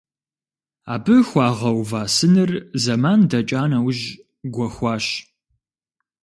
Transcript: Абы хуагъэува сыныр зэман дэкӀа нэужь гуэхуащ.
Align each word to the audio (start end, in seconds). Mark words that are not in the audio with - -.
Абы 0.93 1.15
хуагъэува 1.27 2.01
сыныр 2.15 2.51
зэман 2.83 3.19
дэкӀа 3.29 3.63
нэужь 3.71 4.03
гуэхуащ. 4.53 5.05